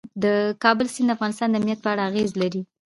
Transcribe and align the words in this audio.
د 0.23 0.25
کابل 0.63 0.87
سیند 0.93 1.09
د 1.09 1.13
افغانستان 1.15 1.47
د 1.49 1.55
امنیت 1.59 1.79
په 1.81 1.89
اړه 1.93 2.03
اغېز 2.09 2.31
لري. 2.41 2.61